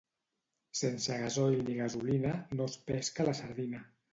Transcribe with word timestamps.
Sense 0.79 1.17
gasoil 1.25 1.61
ni 1.67 1.77
gasolina, 1.81 2.33
no 2.59 2.71
es 2.73 2.81
pesca 2.89 3.29
la 3.29 3.37
sardina. 3.43 3.87